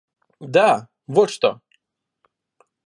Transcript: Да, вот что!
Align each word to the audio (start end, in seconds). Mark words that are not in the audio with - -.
Да, 0.55 0.89
вот 1.05 1.29
что! 1.29 1.61